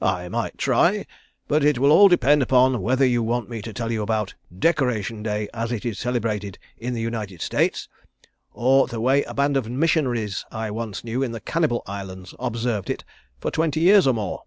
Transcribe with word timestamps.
"I 0.00 0.30
might 0.30 0.56
try 0.56 1.04
but 1.48 1.62
it 1.62 1.78
will 1.78 1.92
all 1.92 2.08
depend 2.08 2.40
upon 2.40 2.80
whether 2.80 3.04
you 3.04 3.22
want 3.22 3.50
me 3.50 3.60
to 3.60 3.74
tell 3.74 3.92
you 3.92 4.00
about 4.00 4.34
Decoration 4.58 5.22
Day 5.22 5.50
as 5.52 5.70
it 5.70 5.84
is 5.84 5.98
celebrated 5.98 6.58
in 6.78 6.94
the 6.94 7.00
United 7.02 7.42
States, 7.42 7.86
or 8.54 8.86
the 8.86 9.02
way 9.02 9.22
a 9.24 9.34
band 9.34 9.54
of 9.54 9.68
missionaries 9.68 10.46
I 10.50 10.70
once 10.70 11.04
knew 11.04 11.22
in 11.22 11.32
the 11.32 11.40
Cannibal 11.40 11.82
Islands 11.86 12.34
observed 12.38 12.88
it 12.88 13.04
for 13.38 13.50
twenty 13.50 13.80
years 13.80 14.06
or 14.06 14.14
more." 14.14 14.44